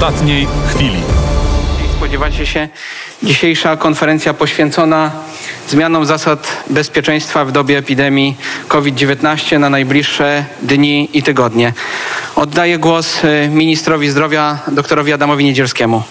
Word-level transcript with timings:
ostatniej 0.00 0.46
chwili. 0.68 1.02
Spodziewacie 1.96 2.46
się 2.46 2.68
dzisiejsza 3.22 3.76
konferencja 3.76 4.34
poświęcona 4.34 5.10
zmianom 5.68 6.06
zasad 6.06 6.64
bezpieczeństwa 6.70 7.44
w 7.44 7.52
dobie 7.52 7.78
epidemii 7.78 8.36
COVID-19 8.68 9.58
na 9.58 9.70
najbliższe 9.70 10.44
dni 10.62 11.08
i 11.12 11.22
tygodnie. 11.22 11.72
Oddaję 12.36 12.78
głos 12.78 13.24
y, 13.24 13.48
ministrowi 13.48 14.10
zdrowia 14.10 14.58
doktorowi 14.72 15.12
Adamowi 15.12 15.44
Niedzielskiemu. 15.44 16.02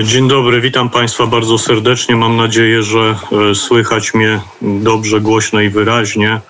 E, 0.00 0.04
Dzień 0.04 0.28
dobry, 0.28 0.60
witam 0.60 0.90
Państwa 0.90 1.26
bardzo 1.26 1.58
serdecznie. 1.58 2.16
Mam 2.16 2.36
nadzieję, 2.36 2.82
że 2.82 3.16
e, 3.50 3.54
słychać 3.54 4.14
mnie 4.14 4.40
dobrze, 4.62 5.20
głośno 5.20 5.60
i 5.60 5.68
wyraźnie. 5.68 6.40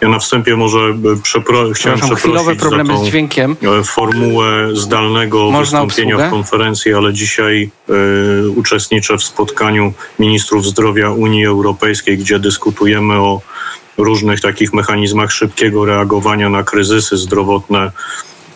Ja 0.00 0.08
na 0.08 0.18
wstępie 0.18 0.56
może 0.56 0.78
e, 0.78 0.92
przepro- 1.16 1.74
chciałem 1.74 1.98
przeprosić 2.00 2.58
problemy 2.60 2.92
za 2.92 2.98
tą 2.98 3.04
z 3.04 3.08
dźwiękiem. 3.08 3.56
e, 3.80 3.84
formułę 3.84 4.68
zdalnego 4.76 5.50
Można 5.50 5.84
wystąpienia 5.84 6.14
obsługę? 6.14 6.28
w 6.28 6.30
konferencji, 6.30 6.94
ale 6.94 7.12
dzisiaj 7.12 7.70
e, 7.88 8.48
uczestniczę 8.48 9.18
w 9.18 9.22
spotkaniu 9.22 9.92
ministrów 10.18 10.66
zdrowia 10.66 11.10
Unii 11.10 11.46
Europejskiej, 11.46 12.18
gdzie 12.18 12.38
dyskutujemy 12.38 13.14
o 13.14 13.40
różnych 13.98 14.40
takich 14.40 14.72
mechanizmach 14.72 15.32
szybkiego 15.32 15.84
reagowania 15.84 16.48
na 16.48 16.62
kryzysy 16.62 17.16
zdrowotne 17.16 17.90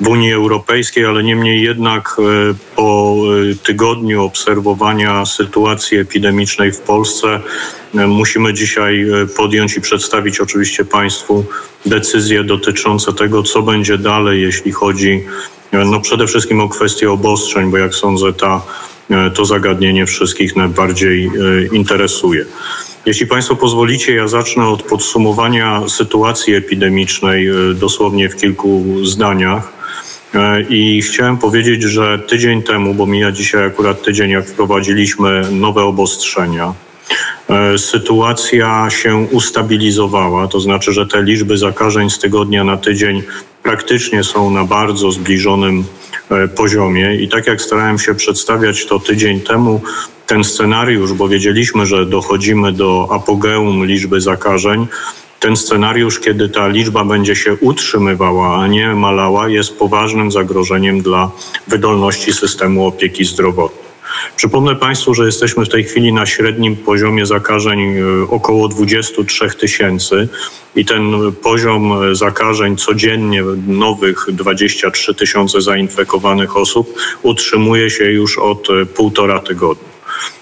w 0.01 0.09
Unii 0.09 0.33
Europejskiej, 0.33 1.05
ale 1.05 1.23
niemniej 1.23 1.63
jednak 1.63 2.17
e, 2.19 2.55
po 2.77 3.17
e, 3.53 3.55
tygodniu 3.55 4.25
obserwowania 4.25 5.27
sytuacji 5.27 5.99
epidemicznej 5.99 6.73
w 6.73 6.81
Polsce 6.81 7.41
e, 7.95 8.07
musimy 8.07 8.55
dzisiaj 8.55 9.07
podjąć 9.37 9.77
i 9.77 9.81
przedstawić 9.81 10.41
oczywiście 10.41 10.85
Państwu 10.85 11.45
decyzje 11.87 12.45
dotyczące 12.45 13.13
tego, 13.13 13.43
co 13.43 13.63
będzie 13.63 13.99
dalej, 13.99 14.43
jeśli 14.43 14.73
chodzi 14.73 15.25
no 15.73 16.01
przede 16.01 16.27
wszystkim 16.27 16.61
o 16.61 16.69
kwestię 16.69 17.11
obostrzeń, 17.11 17.71
bo 17.71 17.79
jak 17.79 17.95
sądzę, 17.95 18.33
ta, 18.33 18.63
to 19.35 19.45
zagadnienie 19.45 20.07
wszystkich 20.07 20.57
najbardziej 20.57 21.31
interesuje. 21.73 22.45
Jeśli 23.07 23.27
Państwo 23.27 23.57
pozwolicie, 23.57 24.15
ja 24.15 24.29
zacznę 24.29 24.69
od 24.69 24.83
podsumowania 24.83 25.89
sytuacji 25.89 26.55
epidemicznej 26.55 27.49
dosłownie 27.75 28.29
w 28.29 28.37
kilku 28.37 28.85
zdaniach. 29.03 29.80
E, 30.35 30.63
I 30.63 31.03
chciałem 31.03 31.39
powiedzieć, 31.39 31.83
że 31.83 32.19
tydzień 32.19 32.63
temu, 32.63 32.95
bo 32.95 33.07
mija 33.07 33.33
dzisiaj 33.33 33.67
akurat 33.67 34.03
tydzień, 34.03 34.31
jak 34.31 34.47
wprowadziliśmy 34.47 35.43
nowe 35.53 35.83
obostrzenia, 35.83 36.75
e, 37.49 37.79
sytuacja 37.79 38.91
się 38.91 39.17
ustabilizowała, 39.17 40.49
to 40.49 40.61
znaczy, 40.61 40.93
że 40.93 41.07
te 41.07 41.23
liczby 41.23 41.59
zakażeń 41.59 42.11
z 42.11 42.19
tygodnia 42.19 42.65
na 42.65 42.77
tydzień 42.77 43.23
praktycznie 43.63 44.25
są 44.25 44.51
na 44.51 44.65
bardzo 44.65 45.13
zbliżonym 45.13 45.85
e, 46.31 46.49
poziomie. 46.49 47.15
I 47.15 47.29
tak 47.29 47.47
jak 47.47 47.63
starałem 47.63 47.99
się 47.99 48.15
przedstawiać 48.15 48.87
to 48.87 48.99
tydzień 48.99 49.41
temu, 49.41 49.81
ten 50.27 50.45
scenariusz, 50.45 51.13
bo 51.13 51.29
wiedzieliśmy, 51.29 51.87
że 51.87 52.07
dochodzimy 52.07 52.73
do 52.73 53.09
apogeum 53.11 53.85
liczby 53.85 54.21
zakażeń, 54.21 54.87
ten 55.41 55.57
scenariusz, 55.57 56.21
kiedy 56.21 56.49
ta 56.49 56.69
liczba 56.69 57.05
będzie 57.05 57.37
się 57.37 57.57
utrzymywała, 57.61 58.57
a 58.57 58.67
nie 58.67 58.95
malała, 58.95 59.49
jest 59.49 59.79
poważnym 59.79 60.33
zagrożeniem 60.33 61.03
dla 61.03 61.31
wydolności 61.69 62.33
systemu 62.33 62.87
opieki 62.87 63.25
zdrowotnej. 63.25 63.91
Przypomnę 64.37 64.77
Państwu, 64.77 65.15
że 65.15 65.27
jesteśmy 65.27 65.65
w 65.65 65.69
tej 65.69 65.85
chwili 65.85 66.13
na 66.13 66.27
średnim 66.27 66.77
poziomie 66.77 67.27
zakażeń 67.27 67.81
e, 67.81 68.03
około 68.31 68.69
23 68.69 69.51
tysięcy 69.51 70.29
i 70.77 70.85
ten 70.85 71.33
poziom 71.43 72.15
zakażeń 72.15 72.77
codziennie 72.77 73.43
nowych 73.67 74.27
23 74.33 75.15
tysiące 75.15 75.61
zainfekowanych 75.61 76.57
osób 76.57 76.95
utrzymuje 77.23 77.91
się 77.91 78.05
już 78.05 78.39
od 78.39 78.71
e, 78.71 78.87
półtora 78.87 79.39
tygodnia. 79.39 79.90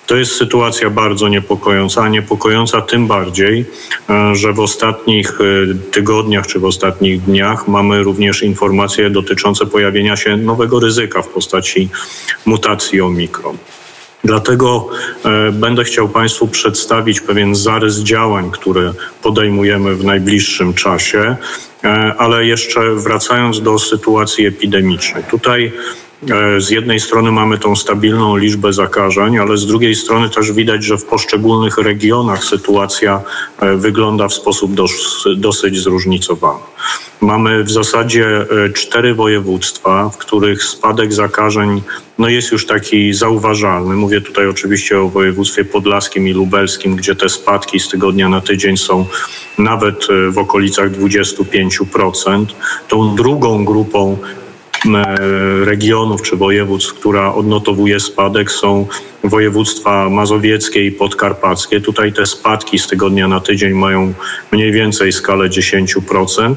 To 0.08 0.16
jest 0.16 0.32
sytuacja 0.32 0.90
bardzo 0.90 1.28
niepokojąca, 1.28 2.02
a 2.02 2.08
niepokojąca 2.08 2.80
tym 2.80 3.06
bardziej, 3.06 3.64
e, 4.10 4.34
że 4.34 4.52
w 4.52 4.60
ostatnich 4.60 5.40
e, 5.40 5.44
tygodniach 5.90 6.46
czy 6.46 6.58
w 6.58 6.64
ostatnich 6.64 7.22
dniach 7.22 7.68
mamy 7.68 8.02
również 8.02 8.42
informacje 8.42 9.10
dotyczące 9.10 9.66
pojawienia 9.66 10.16
się 10.16 10.36
nowego 10.36 10.80
ryzyka 10.80 11.22
w 11.22 11.28
postaci 11.28 11.88
mutacji 12.46 13.00
omikron. 13.00 13.56
Dlatego 14.24 14.88
e, 15.24 15.52
będę 15.52 15.84
chciał 15.84 16.08
Państwu 16.08 16.48
przedstawić 16.48 17.20
pewien 17.20 17.54
zarys 17.54 17.98
działań, 17.98 18.50
które 18.50 18.92
podejmujemy 19.22 19.96
w 19.96 20.04
najbliższym 20.04 20.74
czasie, 20.74 21.36
ale 22.18 22.46
jeszcze 22.46 22.94
wracając 22.94 23.62
do 23.62 23.78
sytuacji 23.78 24.46
epidemicznej. 24.46 25.24
Tutaj 25.30 25.72
z 26.58 26.70
jednej 26.70 27.00
strony 27.00 27.32
mamy 27.32 27.58
tą 27.58 27.76
stabilną 27.76 28.36
liczbę 28.36 28.72
zakażeń, 28.72 29.38
ale 29.38 29.56
z 29.56 29.66
drugiej 29.66 29.94
strony 29.94 30.30
też 30.30 30.52
widać, 30.52 30.84
że 30.84 30.98
w 30.98 31.04
poszczególnych 31.04 31.78
regionach 31.78 32.44
sytuacja 32.44 33.22
e, 33.58 33.76
wygląda 33.76 34.28
w 34.28 34.34
sposób 34.34 34.74
dos, 34.74 35.24
dosyć 35.36 35.80
zróżnicowany. 35.80 36.60
Mamy 37.20 37.64
w 37.64 37.70
zasadzie 37.70 38.26
e, 38.26 38.72
cztery 38.72 39.14
województwa, 39.14 40.08
w 40.08 40.16
których 40.16 40.64
spadek 40.64 41.12
zakażeń 41.12 41.82
no 42.18 42.28
jest 42.28 42.52
już 42.52 42.66
taki 42.66 43.14
zauważalny. 43.14 43.94
Mówię 43.94 44.20
tutaj 44.20 44.46
oczywiście 44.46 45.00
o 45.00 45.08
województwie 45.08 45.64
podlaskim 45.64 46.28
i 46.28 46.32
lubelskim, 46.32 46.96
gdzie 46.96 47.14
te 47.14 47.28
spadki 47.28 47.80
z 47.80 47.88
tygodnia 47.88 48.28
na 48.28 48.40
tydzień 48.40 48.76
są 48.76 49.06
nawet 49.58 50.06
e, 50.10 50.30
w 50.30 50.38
okolicach 50.38 50.90
25%. 50.90 52.46
Tą 52.88 53.16
drugą 53.16 53.64
grupą 53.64 54.16
e, 54.44 54.47
regionów 55.64 56.22
czy 56.22 56.36
województw, 56.36 56.94
która 56.94 57.34
odnotowuje 57.34 58.00
spadek 58.00 58.50
są 58.50 58.86
województwa 59.24 60.10
mazowieckie 60.10 60.86
i 60.86 60.92
podkarpackie. 60.92 61.80
Tutaj 61.80 62.12
te 62.12 62.26
spadki 62.26 62.78
z 62.78 62.86
tygodnia 62.86 63.28
na 63.28 63.40
tydzień 63.40 63.72
mają 63.72 64.14
mniej 64.52 64.72
więcej 64.72 65.12
skalę 65.12 65.48
10%. 65.48 66.54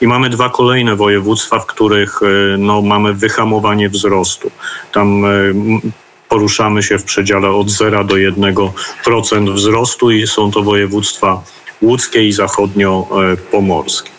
I 0.00 0.06
mamy 0.06 0.30
dwa 0.30 0.50
kolejne 0.50 0.96
województwa, 0.96 1.58
w 1.58 1.66
których 1.66 2.20
e, 2.22 2.58
no, 2.58 2.82
mamy 2.82 3.14
wyhamowanie 3.14 3.88
wzrostu. 3.88 4.50
Tam 4.92 5.24
e, 5.24 5.28
poruszamy 6.28 6.82
się 6.82 6.98
w 6.98 7.04
przedziale 7.04 7.50
od 7.50 7.70
0 7.70 8.04
do 8.04 8.14
1% 8.14 9.54
wzrostu 9.54 10.10
i 10.10 10.26
są 10.26 10.50
to 10.50 10.62
województwa 10.62 11.42
łódzkie 11.82 12.28
i 12.28 12.32
zachodnio-pomorskie. 12.32 14.13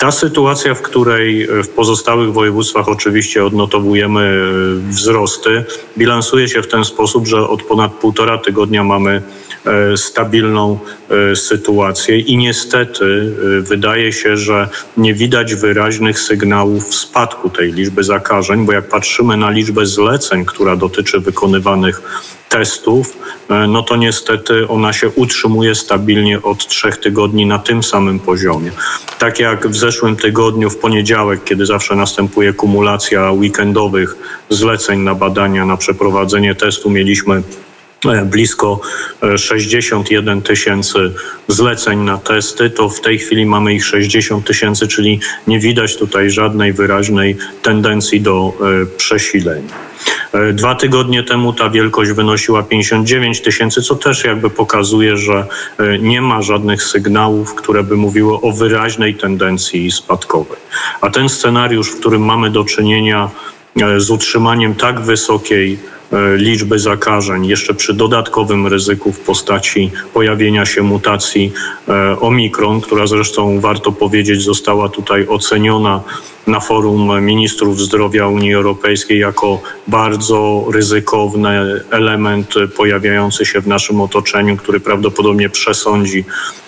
Ta 0.00 0.10
sytuacja, 0.10 0.74
w 0.74 0.82
której 0.82 1.46
w 1.46 1.68
pozostałych 1.68 2.32
województwach 2.32 2.88
oczywiście 2.88 3.44
odnotowujemy 3.44 4.20
e, 4.20 4.90
wzrosty, 4.90 5.64
bilansuje 5.98 6.48
się 6.48 6.62
w 6.62 6.68
ten 6.68 6.84
sposób, 6.84 7.26
że 7.26 7.48
od 7.48 7.62
ponad 7.62 7.92
półtora 7.92 8.38
tygodnia 8.38 8.84
mamy 8.84 9.10
e, 9.10 9.22
stabilną 9.96 10.78
e, 11.10 11.36
sytuację 11.36 12.18
i 12.18 12.36
niestety 12.36 13.04
e, 13.04 13.60
wydaje 13.60 14.12
się, 14.12 14.36
że 14.36 14.68
nie 14.96 15.14
widać 15.14 15.54
wyraźnych 15.54 16.18
sygnałów 16.18 16.94
spadku 16.94 17.50
tej 17.50 17.72
liczby 17.72 18.04
zakażeń, 18.04 18.66
bo 18.66 18.72
jak 18.72 18.88
patrzymy 18.88 19.36
na 19.36 19.50
liczbę 19.50 19.86
zleceń, 19.86 20.44
która 20.44 20.76
dotyczy 20.76 21.20
wykonywanych 21.20 22.02
testów, 22.50 23.16
e, 23.50 23.66
no 23.66 23.82
to 23.82 23.96
niestety 23.96 24.68
ona 24.68 24.92
się 24.92 25.08
utrzymuje 25.08 25.74
stabilnie 25.74 26.42
od 26.42 26.66
trzech 26.66 26.96
tygodni 26.96 27.46
na 27.46 27.58
tym 27.58 27.82
samym 27.82 28.18
poziomie. 28.18 28.70
Tak 29.18 29.40
jak 29.40 29.68
w 29.68 29.76
zeszłym 29.76 30.16
tygodniu, 30.16 30.70
w 30.70 30.76
poniedziałek, 30.76 31.44
kiedy 31.44 31.66
zawsze 31.66 31.96
następuje 31.96 32.52
kumulacja 32.52 33.32
weekendowych 33.32 34.16
zleceń 34.50 35.00
na 35.00 35.14
badania, 35.14 35.66
na 35.66 35.76
przeprowadzenie 35.76 36.54
testu, 36.54 36.90
mieliśmy 36.90 37.34
e, 37.36 37.69
blisko 38.24 38.80
e, 39.22 39.38
61 39.38 40.42
tysięcy 40.42 41.12
zleceń 41.48 41.98
na 41.98 42.18
testy, 42.18 42.70
to 42.70 42.88
w 42.88 43.00
tej 43.00 43.18
chwili 43.18 43.46
mamy 43.46 43.74
ich 43.74 43.84
60 43.86 44.46
tysięcy, 44.46 44.88
czyli 44.88 45.20
nie 45.46 45.58
widać 45.58 45.96
tutaj 45.96 46.30
żadnej 46.30 46.72
wyraźnej 46.72 47.36
tendencji 47.62 48.20
do 48.20 48.52
e, 48.60 48.86
przesilenia. 48.96 49.74
E, 50.32 50.52
Dwa 50.52 50.74
tygodnie 50.74 51.22
temu 51.22 51.52
ta 51.52 51.70
wielkość 51.70 52.10
wynosiła 52.10 52.62
59 52.62 53.40
tysięcy, 53.40 53.82
co 53.82 53.94
też 53.94 54.24
jakby 54.24 54.50
pokazuje, 54.50 55.16
że 55.16 55.46
e, 55.78 55.98
nie 55.98 56.22
ma 56.22 56.42
żadnych 56.42 56.82
sygnałów, 56.82 57.54
które 57.54 57.82
by 57.82 57.96
mówiły 57.96 58.40
o 58.40 58.52
wyraźnej 58.52 59.14
tendencji 59.14 59.90
spadkowej. 59.90 60.58
A 61.00 61.10
ten 61.10 61.28
scenariusz, 61.28 61.90
w 61.90 62.00
którym 62.00 62.24
mamy 62.24 62.50
do 62.50 62.64
czynienia 62.64 63.30
e, 63.76 64.00
z 64.00 64.10
utrzymaniem 64.10 64.74
tak 64.74 65.00
wysokiej 65.00 65.72
e, 65.72 65.99
liczby 66.36 66.78
zakażeń, 66.78 67.46
jeszcze 67.46 67.74
przy 67.74 67.94
dodatkowym 67.94 68.66
ryzyku 68.66 69.12
w 69.12 69.20
postaci 69.20 69.90
pojawienia 70.14 70.66
się 70.66 70.82
mutacji 70.82 71.52
e, 71.88 72.20
Omikron, 72.20 72.80
która 72.80 73.06
zresztą 73.06 73.60
warto 73.60 73.92
powiedzieć 73.92 74.42
została 74.42 74.88
tutaj 74.88 75.26
oceniona 75.28 76.00
na 76.46 76.60
forum 76.60 77.24
ministrów 77.24 77.80
zdrowia 77.80 78.26
Unii 78.26 78.54
Europejskiej 78.54 79.18
jako 79.18 79.60
bardzo 79.86 80.66
ryzykowny 80.72 81.80
element 81.90 82.54
pojawiający 82.76 83.46
się 83.46 83.60
w 83.60 83.66
naszym 83.66 84.00
otoczeniu, 84.00 84.56
który 84.56 84.80
prawdopodobnie 84.80 85.48
przesądzi 85.48 86.24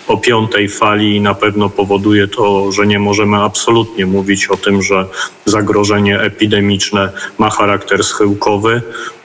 o 0.07 0.17
piątej 0.17 0.69
fali 0.69 1.15
i 1.15 1.21
na 1.21 1.33
pewno 1.33 1.69
powoduje 1.69 2.27
to, 2.27 2.71
że 2.71 2.87
nie 2.87 2.99
możemy 2.99 3.37
absolutnie 3.37 4.05
mówić 4.05 4.47
o 4.47 4.57
tym, 4.57 4.81
że 4.81 5.05
zagrożenie 5.45 6.19
epidemiczne 6.19 7.09
ma 7.37 7.49
charakter 7.49 8.03
schyłkowy 8.03 8.81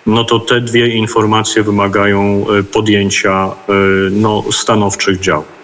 no 0.08 0.24
to 0.24 0.40
te 0.40 0.60
dwie 0.60 0.88
informacje 0.88 1.62
wymagają 1.62 2.46
e, 2.58 2.62
podjęcia 2.62 3.46
e, 3.46 3.72
no, 4.10 4.44
stanowczych 4.52 5.20
działań. 5.20 5.58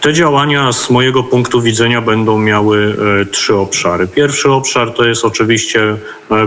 Te 0.00 0.12
działania 0.12 0.72
z 0.72 0.90
mojego 0.90 1.22
punktu 1.22 1.62
widzenia 1.62 2.00
będą 2.00 2.38
miały 2.38 2.96
e, 3.22 3.26
trzy 3.26 3.54
obszary. 3.54 4.06
Pierwszy 4.08 4.50
obszar 4.50 4.94
to 4.94 5.04
jest 5.04 5.24
oczywiście 5.24 5.96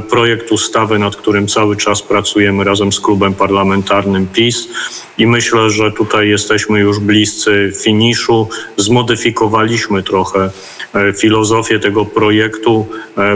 projekt 0.10 0.52
ustawy, 0.52 1.00
nad 1.00 1.16
którym 1.16 1.48
cały 1.48 1.78
czas 1.78 2.02
pracujemy 2.02 2.64
razem 2.64 2.92
z 2.92 3.00
klubem 3.00 3.34
parlamentarnym 3.34 4.28
PiS 4.28 4.68
i 5.18 5.28
myślę, 5.28 5.70
że 5.70 5.92
tutaj 5.92 6.30
jesteśmy 6.30 6.80
już 6.80 7.00
bliscy 7.00 7.72
finiszu. 7.84 8.50
Zmodyfikowaliśmy 8.78 10.04
trochę 10.04 10.50
filozofię 11.18 11.80
tego 11.80 12.06
projektu, 12.06 12.86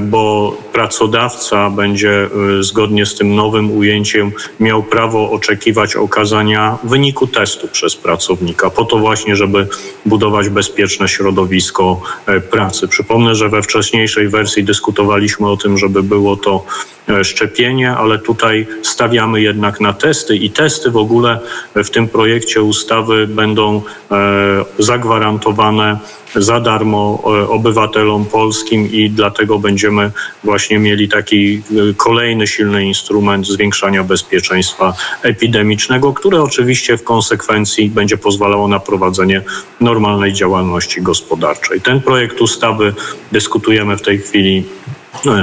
bo 0.01 0.57
pracodawca 0.73 1.69
będzie 1.69 2.29
zgodnie 2.59 3.05
z 3.05 3.15
tym 3.15 3.35
nowym 3.35 3.77
ujęciem 3.77 4.31
miał 4.59 4.83
prawo 4.83 5.31
oczekiwać 5.31 5.95
okazania 5.95 6.77
wyniku 6.83 7.27
testu 7.27 7.67
przez 7.67 7.95
pracownika, 7.95 8.69
po 8.69 8.85
to 8.85 8.97
właśnie, 8.97 9.35
żeby 9.35 9.67
budować 10.05 10.49
bezpieczne 10.49 11.07
środowisko 11.07 12.01
e, 12.25 12.41
pracy. 12.41 12.87
Przypomnę, 12.87 13.35
że 13.35 13.49
we 13.49 13.61
wcześniejszej 13.61 14.29
wersji 14.29 14.63
dyskutowaliśmy 14.63 15.49
o 15.49 15.57
tym, 15.57 15.77
żeby 15.77 16.03
było 16.03 16.37
to 16.37 16.65
e, 17.09 17.23
szczepienie, 17.23 17.91
ale 17.91 18.19
tutaj 18.19 18.67
stawiamy 18.81 19.41
jednak 19.41 19.81
na 19.81 19.93
testy 19.93 20.35
i 20.35 20.49
testy 20.51 20.91
w 20.91 20.97
ogóle 20.97 21.39
w 21.75 21.89
tym 21.89 22.07
projekcie 22.07 22.61
ustawy 22.61 23.27
będą 23.27 23.81
e, 24.11 24.65
zagwarantowane 24.79 25.99
za 26.35 26.59
darmo 26.59 27.23
e, 27.25 27.42
obywatelom 27.49 28.25
polskim 28.25 28.91
i 28.91 29.09
dlatego 29.09 29.59
będziemy 29.59 30.11
właśnie 30.43 30.79
mieli 30.79 31.09
taki 31.09 31.55
e, 31.55 31.93
kolejny 31.93 32.47
silny 32.47 32.85
instrument 32.85 33.47
zwiększania 33.47 34.03
bezpieczeństwa 34.03 34.93
epidemicznego, 35.21 36.13
które 36.13 36.41
oczywiście 36.41 36.97
w 36.97 37.03
konsekwencji 37.03 37.89
będzie 37.89 38.17
pozwalało 38.17 38.67
na 38.67 38.79
prowadzenie 38.79 39.41
normalnej 39.81 40.33
działalności 40.33 41.01
gospodarczej. 41.01 41.81
Ten 41.81 42.01
projekt 42.01 42.41
ustawy 42.41 42.93
dyskutujemy 43.31 43.97
w 43.97 44.01
tej 44.01 44.17
chwili 44.17 44.63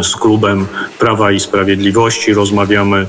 z 0.02 0.16
klubem 0.16 0.66
Prawa 0.98 1.32
i 1.32 1.40
Sprawiedliwości. 1.40 2.34
Rozmawiamy 2.34 3.06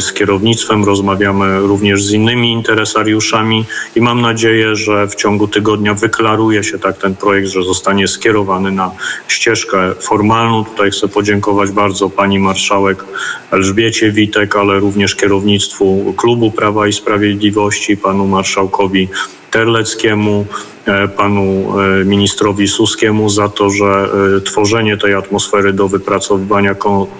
z 0.00 0.12
kierownictwem, 0.12 0.84
rozmawiamy 0.84 1.60
również 1.60 2.04
z 2.04 2.12
innymi 2.12 2.52
interesariuszami 2.52 3.64
i 3.96 4.00
mam 4.00 4.20
nadzieję, 4.20 4.76
że 4.76 5.08
w 5.08 5.14
ciągu 5.14 5.48
tygodnia 5.48 5.94
wyklaruje 5.94 6.64
się 6.64 6.78
tak 6.78 6.98
ten 6.98 7.14
projekt, 7.14 7.48
że 7.48 7.62
zostanie 7.62 8.08
skierowany 8.08 8.70
na 8.70 8.90
ścieżkę 9.28 9.94
formalną. 10.00 10.64
Tutaj 10.64 10.90
chcę 10.90 11.08
podziękować 11.08 11.70
bardzo 11.70 12.10
pani 12.10 12.38
marszałek 12.38 13.04
Elżbiecie 13.50 14.12
Witek, 14.12 14.56
ale 14.56 14.80
również 14.80 15.16
kierownictwu 15.16 16.14
Klubu 16.16 16.50
Prawa 16.50 16.88
i 16.88 16.92
Sprawiedliwości, 16.92 17.96
panu 17.96 18.26
marszałkowi 18.26 19.08
Terleckiemu, 19.52 20.46
e, 20.86 21.08
panu 21.08 21.42
e, 21.42 22.04
ministrowi 22.04 22.68
Suskiemu 22.68 23.28
za 23.28 23.48
to, 23.48 23.70
że 23.70 24.08
e, 24.36 24.40
tworzenie 24.40 24.96
tej 24.96 25.14
atmosfery 25.14 25.72
do 25.72 25.88
wypracowywania 25.88 26.74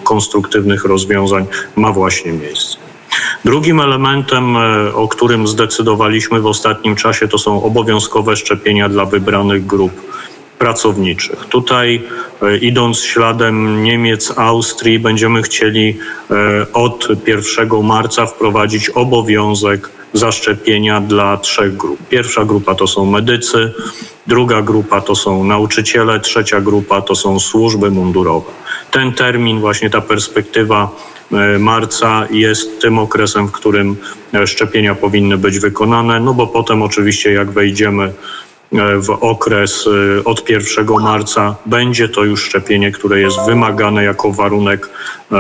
konstruktywnych 0.05 0.84
rozwiązań 0.84 1.46
ma 1.76 1.93
właśnie 1.93 2.32
miejsce. 2.32 2.76
Drugim 3.44 3.81
elementem, 3.81 4.56
o 4.94 5.08
którym 5.08 5.46
zdecydowaliśmy 5.46 6.40
w 6.40 6.46
ostatnim 6.46 6.96
czasie, 6.96 7.29
to 7.29 7.38
są 7.38 7.62
obowiązkowe 7.62 8.37
szczepienia 8.37 8.88
dla 8.88 9.05
wybranych 9.05 9.67
grup 9.67 9.93
pracowniczych. 10.62 11.47
Tutaj 11.49 12.03
idąc 12.61 13.00
śladem 13.00 13.82
Niemiec, 13.82 14.32
Austrii, 14.37 14.99
będziemy 14.99 15.43
chcieli 15.43 15.99
od 16.73 17.09
1 17.26 17.82
marca 17.82 18.26
wprowadzić 18.26 18.91
obowiązek 18.91 19.91
zaszczepienia 20.12 21.00
dla 21.00 21.37
trzech 21.37 21.76
grup. 21.76 21.99
Pierwsza 22.09 22.44
grupa 22.44 22.75
to 22.75 22.87
są 22.87 23.06
medycy, 23.06 23.73
druga 24.26 24.62
grupa 24.62 25.00
to 25.00 25.14
są 25.14 25.44
nauczyciele, 25.44 26.20
trzecia 26.20 26.61
grupa 26.61 27.00
to 27.00 27.15
są 27.15 27.41
służby 27.41 27.91
mundurowe. 27.91 28.50
Ten 28.91 29.12
termin, 29.12 29.61
właśnie 29.61 29.91
ta 29.91 30.00
perspektywa 30.00 30.91
e, 31.32 31.58
marca 31.58 32.26
jest 32.31 32.81
tym 32.81 32.99
okresem, 32.99 33.49
w 33.49 33.53
którym 33.53 33.97
e, 34.35 34.47
szczepienia 34.47 34.94
powinny 34.94 35.38
być 35.38 35.58
wykonane, 35.58 36.20
no 36.20 36.35
bo 36.35 36.47
potem 36.47 36.82
oczywiście 36.82 37.32
jak 37.32 37.50
wejdziemy 37.50 38.05
E, 38.06 38.12
w 39.00 39.10
okres 39.10 39.86
e, 40.19 40.24
od 40.24 40.50
1 40.50 40.86
marca 41.02 41.56
będzie 41.66 42.08
to 42.08 42.24
już 42.24 42.44
szczepienie, 42.44 42.92
które 42.92 43.20
jest 43.20 43.36
wymagane 43.46 44.04
jako 44.04 44.32
warunek 44.32 44.88
e, 45.32 45.36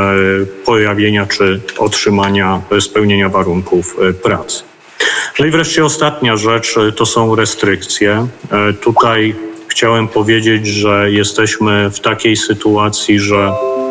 pojawienia 0.64 1.26
czy 1.26 1.60
otrzymania, 1.78 2.62
spełnienia 2.80 3.28
warunków 3.28 3.96
pracy. 4.22 4.62
No 5.38 5.46
i 5.46 5.50
wreszcie 5.50 5.84
ostatnia 5.84 6.36
rzecz 6.36 6.74
to 6.96 7.06
są 7.06 7.34
restrykcje. 7.34 8.26
Tutaj 8.80 9.34
chciałem 9.68 10.08
powiedzieć, 10.08 10.66
że 10.66 11.10
jesteśmy 11.10 11.90
w 11.90 12.00
takiej 12.00 12.36
sytuacji, 12.36 13.18
że 13.18 13.52
E, 13.78 13.81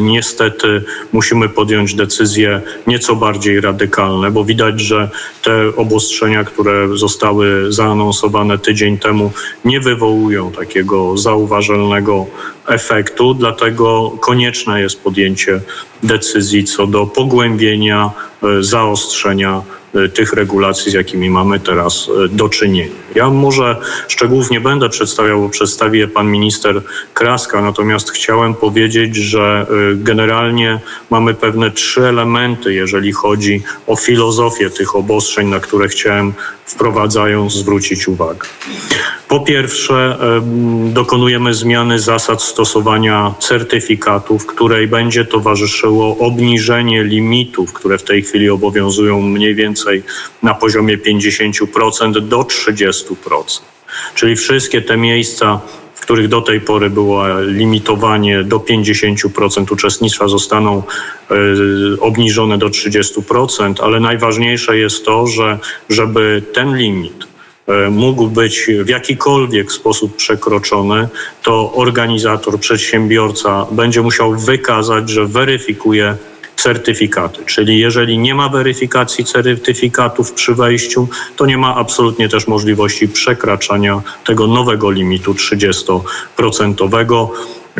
niestety 0.00 0.84
musimy 1.12 1.48
podjąć 1.48 1.94
decyzje 1.94 2.60
nieco 2.86 3.16
bardziej 3.16 3.60
radykalne, 3.60 4.30
bo 4.30 4.44
widać, 4.44 4.80
że 4.80 5.10
te 5.42 5.76
obostrzenia, 5.76 6.44
które 6.44 6.88
zostały 6.98 7.72
zaanonsowane 7.72 8.58
tydzień 8.58 8.98
temu, 8.98 9.32
nie 9.64 9.80
wywołują 9.80 10.52
takiego 10.52 11.18
zauważalnego 11.18 12.26
efektu, 12.70 13.34
dlatego 13.34 14.10
konieczne 14.20 14.80
jest 14.80 15.02
podjęcie 15.02 15.60
decyzji 16.02 16.64
co 16.64 16.86
do 16.86 17.06
pogłębienia, 17.06 18.10
e, 18.42 18.62
zaostrzenia 18.62 19.62
E, 19.94 20.08
tych 20.08 20.32
regulacji, 20.32 20.92
z 20.92 20.94
jakimi 20.94 21.30
mamy 21.30 21.60
teraz 21.60 22.10
e, 22.24 22.28
do 22.28 22.48
czynienia. 22.48 22.92
Ja 23.14 23.30
może 23.30 23.76
szczegółów 24.08 24.50
nie 24.50 24.60
będę 24.60 24.88
przedstawiał, 24.88 25.40
bo 25.40 25.48
przedstawi 25.48 25.98
je 25.98 26.08
pan 26.08 26.30
minister 26.30 26.82
Kraska, 27.14 27.62
natomiast 27.62 28.10
chciałem 28.10 28.54
powiedzieć, 28.54 29.16
że 29.16 29.66
generalnie 29.94 30.80
mamy 31.10 31.34
pewne 31.34 31.70
trzy 31.70 32.06
elementy, 32.06 32.74
jeżeli 32.74 33.12
chodzi 33.12 33.62
o 33.86 33.96
filozofię 33.96 34.70
tych 34.70 34.96
obostrzeń, 34.96 35.48
na 35.48 35.60
które 35.60 35.88
chciałem 35.88 36.32
wprowadzając 36.66 37.52
zwrócić 37.52 38.08
uwagę. 38.08 38.48
Po 39.28 39.40
pierwsze, 39.40 40.18
dokonujemy 40.84 41.54
zmiany 41.54 41.98
zasad 41.98 42.42
stosowania 42.42 42.59
certyfikatów, 43.38 44.46
której 44.46 44.88
będzie 44.88 45.24
towarzyszyło 45.24 46.18
obniżenie 46.18 47.04
limitów, 47.04 47.72
które 47.72 47.98
w 47.98 48.02
tej 48.02 48.22
chwili 48.22 48.50
obowiązują 48.50 49.22
mniej 49.22 49.54
więcej 49.54 50.02
na 50.42 50.54
poziomie 50.54 50.98
50% 50.98 52.20
do 52.28 52.40
30%. 52.40 53.60
Czyli 54.14 54.36
wszystkie 54.36 54.82
te 54.82 54.96
miejsca, 54.96 55.60
w 55.94 56.00
których 56.00 56.28
do 56.28 56.40
tej 56.40 56.60
pory 56.60 56.90
było 56.90 57.24
limitowanie 57.40 58.44
do 58.44 58.58
50% 58.58 59.72
uczestnictwa, 59.72 60.28
zostaną 60.28 60.82
y, 61.30 62.00
obniżone 62.00 62.58
do 62.58 62.66
30%, 62.68 63.74
ale 63.82 64.00
najważniejsze 64.00 64.78
jest 64.78 65.04
to, 65.04 65.26
że 65.26 65.58
żeby 65.88 66.42
ten 66.52 66.76
limit 66.76 67.29
E, 67.29 67.29
mógł 67.90 68.28
być 68.28 68.66
w 68.84 68.88
jakikolwiek 68.88 69.72
sposób 69.72 70.16
przekroczony, 70.16 71.08
to 71.42 71.72
organizator, 71.72 72.58
przedsiębiorca 72.58 73.66
będzie 73.70 74.02
musiał 74.02 74.36
wykazać, 74.36 75.10
że 75.10 75.26
weryfikuje 75.26 76.16
certyfikaty. 76.56 77.44
Czyli 77.46 77.78
jeżeli 77.78 78.18
nie 78.18 78.34
ma 78.34 78.48
weryfikacji 78.48 79.24
certyfikatów 79.24 80.32
przy 80.32 80.54
wejściu, 80.54 81.08
to 81.36 81.46
nie 81.46 81.58
ma 81.58 81.76
absolutnie 81.76 82.28
też 82.28 82.46
możliwości 82.46 83.08
przekraczania 83.08 84.02
tego 84.24 84.46
nowego 84.46 84.90
limitu 84.90 85.34
30%. 85.34 86.00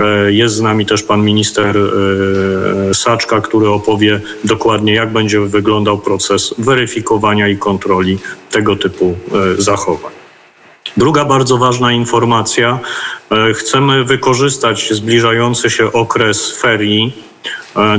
E, 0.01 0.33
jest 0.33 0.55
z 0.55 0.61
nami 0.61 0.87
też 0.87 1.03
pan 1.03 1.25
minister 1.25 1.77
e, 1.77 2.95
Saczka, 2.95 3.41
który 3.41 3.69
opowie 3.69 4.21
dokładnie, 4.45 4.95
jak 4.95 5.13
będzie 5.13 5.41
wyglądał 5.41 5.99
proces 5.99 6.55
weryfikowania 6.59 7.49
i 7.49 7.57
kontroli 7.57 8.19
tego 8.51 8.77
typu 8.77 9.15
e, 9.59 9.63
zachowań. 9.63 10.13
Druga 10.97 11.25
bardzo 11.25 11.59
ważna 11.59 11.93
informacja. 11.93 12.79
Chcemy 13.55 14.05
wykorzystać 14.05 14.89
zbliżający 14.93 15.71
się 15.71 15.93
okres 15.93 16.61
ferii 16.61 17.13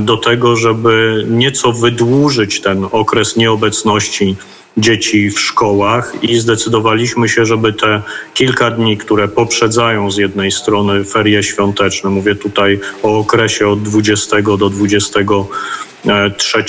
do 0.00 0.16
tego, 0.16 0.56
żeby 0.56 1.24
nieco 1.28 1.72
wydłużyć 1.72 2.60
ten 2.60 2.86
okres 2.92 3.36
nieobecności 3.36 4.36
dzieci 4.76 5.30
w 5.30 5.40
szkołach 5.40 6.12
i 6.22 6.38
zdecydowaliśmy 6.38 7.28
się, 7.28 7.44
żeby 7.44 7.72
te 7.72 8.02
kilka 8.34 8.70
dni, 8.70 8.96
które 8.96 9.28
poprzedzają 9.28 10.10
z 10.10 10.16
jednej 10.16 10.52
strony 10.52 11.04
ferie 11.04 11.42
świąteczne, 11.42 12.10
mówię 12.10 12.34
tutaj 12.34 12.80
o 13.02 13.18
okresie 13.18 13.68
od 13.68 13.82
20 13.82 14.42
do 14.42 14.70
23 14.70 16.64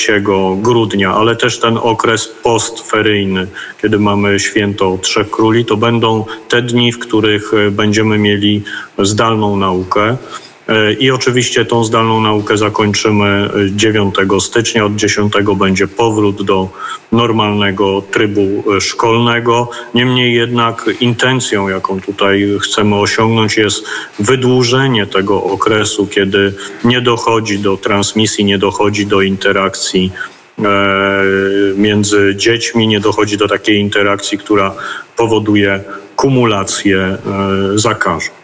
grudnia, 0.62 1.14
ale 1.14 1.36
też 1.36 1.60
ten 1.60 1.78
okres 1.78 2.28
postferyjny, 2.44 3.48
kiedy 3.82 4.00
mamy 4.00 4.40
święto 4.40 4.98
Trzech 5.02 5.30
Króli, 5.30 5.66
to 5.66 5.78
będą 5.78 6.26
te 6.50 6.62
dni, 6.62 6.92
w 6.92 7.00
których 7.00 7.52
będziemy 7.72 8.18
mieli 8.18 8.64
zdalną 9.00 9.58
naukę. 9.58 10.18
E, 10.68 10.94
I 10.94 11.12
oczywiście 11.12 11.66
tą 11.66 11.84
zdalną 11.84 12.22
naukę 12.22 12.58
zakończymy 12.58 13.50
9 13.72 14.16
e, 14.20 14.40
stycznia. 14.40 14.86
Od 14.86 14.96
10 14.96 15.34
będzie 15.56 15.88
powrót 15.88 16.46
do 16.46 16.70
normalnego 17.12 18.02
trybu 18.02 18.64
e, 18.78 18.82
szkolnego. 18.82 19.70
Niemniej 19.94 20.36
jednak 20.36 20.90
intencją, 21.00 21.70
jaką 21.70 22.02
tutaj 22.02 22.58
chcemy 22.62 22.96
osiągnąć, 22.96 23.58
jest 23.58 23.86
wydłużenie 24.20 25.08
tego 25.08 25.44
okresu, 25.44 26.08
kiedy 26.08 26.54
nie 26.84 27.02
dochodzi 27.02 27.60
do 27.60 27.78
transmisji, 27.78 28.46
nie 28.46 28.58
dochodzi 28.58 29.06
do 29.06 29.22
interakcji 29.22 30.12
między 31.78 32.36
dziećmi, 32.36 32.88
nie 32.88 33.00
dochodzi 33.00 33.38
do 33.38 33.48
takiej 33.48 33.80
interakcji, 33.80 34.38
która 34.38 34.76
powoduje 35.18 35.84
kumulację 36.16 37.18
zakażeń. 37.76 38.43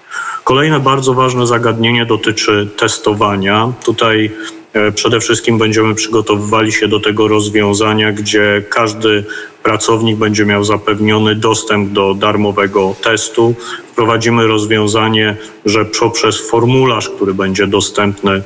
Kolejne 0.50 0.80
bardzo 0.80 1.14
ważne 1.14 1.48
zagadnienie 1.48 2.06
dotyczy 2.06 2.68
testowania. 2.78 3.74
Tutaj 3.86 4.32
e, 4.74 4.92
Przede 4.92 5.20
wszystkim 5.20 5.58
będziemy 5.58 5.96
przygotowywali 5.96 6.72
się 6.72 6.88
do 6.88 7.00
tego 7.00 7.28
rozwiązania, 7.28 8.12
gdzie 8.12 8.64
każdy 8.70 9.24
pracownik 9.64 10.18
będzie 10.18 10.46
miał 10.46 10.64
zapewniony 10.64 11.36
dostęp 11.36 11.92
do 11.92 12.14
darmowego 12.14 12.96
testu. 13.04 13.56
Wprowadzimy 13.92 14.48
rozwiązanie, 14.48 15.38
że 15.66 15.86
poprzez 15.86 16.50
formularz, 16.50 17.10
który 17.10 17.34
będzie 17.34 17.68
dostępny 17.68 18.44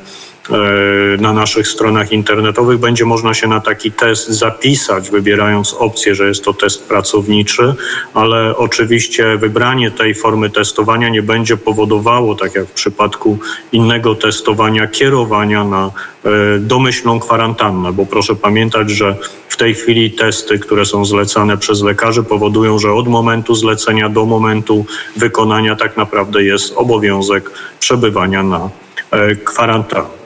na 1.19 1.33
naszych 1.33 1.67
stronach 1.67 2.11
internetowych 2.11 2.79
będzie 2.79 3.05
można 3.05 3.33
się 3.33 3.47
na 3.47 3.59
taki 3.59 3.91
test 3.91 4.27
zapisać, 4.27 5.09
wybierając 5.09 5.73
opcję, 5.73 6.15
że 6.15 6.27
jest 6.27 6.43
to 6.43 6.53
test 6.53 6.87
pracowniczy, 6.87 7.73
ale 8.13 8.57
oczywiście 8.57 9.37
wybranie 9.37 9.91
tej 9.91 10.15
formy 10.15 10.49
testowania 10.49 11.09
nie 11.09 11.21
będzie 11.21 11.57
powodowało, 11.57 12.35
tak 12.35 12.55
jak 12.55 12.65
w 12.67 12.71
przypadku 12.71 13.37
innego 13.71 14.15
testowania, 14.15 14.87
kierowania 14.87 15.63
na 15.63 15.91
e, 16.25 16.29
domyślną 16.59 17.19
kwarantannę, 17.19 17.93
bo 17.93 18.05
proszę 18.05 18.35
pamiętać, 18.35 18.89
że 18.89 19.15
w 19.49 19.57
tej 19.57 19.73
chwili 19.73 20.11
testy, 20.11 20.59
które 20.59 20.85
są 20.85 21.05
zlecane 21.05 21.57
przez 21.57 21.81
lekarzy, 21.81 22.23
powodują, 22.23 22.79
że 22.79 22.93
od 22.93 23.07
momentu 23.07 23.55
zlecenia 23.55 24.09
do 24.09 24.25
momentu 24.25 24.85
wykonania 25.15 25.75
tak 25.75 25.97
naprawdę 25.97 26.43
jest 26.43 26.73
obowiązek 26.75 27.51
przebywania 27.79 28.43
na 28.43 28.69
e, 29.11 29.35
kwarantannie. 29.35 30.22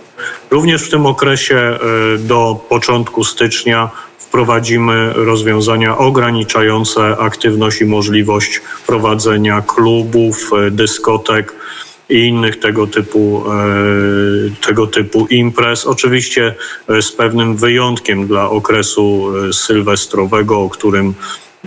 Również 0.51 0.83
w 0.83 0.89
tym 0.89 1.05
okresie 1.05 1.55
e, 1.55 1.79
do 2.17 2.65
początku 2.69 3.23
stycznia 3.23 3.89
wprowadzimy 4.19 5.13
rozwiązania 5.13 5.97
ograniczające 5.97 7.17
aktywność 7.17 7.81
i 7.81 7.85
możliwość 7.85 8.61
prowadzenia 8.87 9.61
klubów, 9.61 10.51
e, 10.53 10.71
dyskotek 10.71 11.53
i 12.09 12.19
innych 12.19 12.59
tego 12.59 12.87
typu, 12.87 13.43
e, 13.51 14.65
tego 14.65 14.87
typu 14.87 15.27
imprez. 15.29 15.85
Oczywiście 15.85 16.55
z 17.01 17.11
pewnym 17.11 17.57
wyjątkiem 17.57 18.27
dla 18.27 18.49
okresu 18.49 19.33
sylwestrowego, 19.51 20.61
o 20.61 20.69
którym 20.69 21.13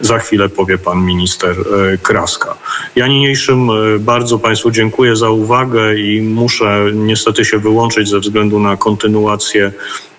za 0.00 0.18
chwilę 0.18 0.48
powie 0.48 0.78
pan 0.78 1.04
minister 1.04 1.56
e, 1.60 1.98
Kraska. 1.98 2.56
Ja 2.96 3.06
niniejszym 3.06 3.70
e, 3.70 3.98
bardzo 3.98 4.38
Państwu 4.38 4.70
dziękuję 4.70 5.16
za 5.16 5.30
uwagę 5.30 5.98
i 5.98 6.22
muszę 6.22 6.86
niestety 6.94 7.44
się 7.44 7.58
wyłączyć 7.58 8.08
ze 8.08 8.20
względu 8.20 8.60
na 8.60 8.76
kontynuację 8.76 9.72